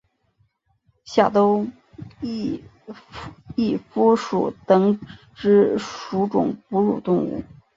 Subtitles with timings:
[1.05, 1.67] 小兜
[3.55, 4.99] 翼蝠属等
[5.35, 7.43] 之数种哺乳动物。